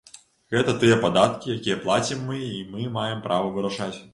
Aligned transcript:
Гэта 0.53 0.73
тыя 0.83 0.95
падаткі, 1.03 1.51
якія 1.57 1.77
плацім 1.85 2.25
мы 2.31 2.41
і 2.49 2.59
мы 2.73 2.89
маем 2.99 3.25
права 3.29 3.55
вырашаць. 3.59 3.95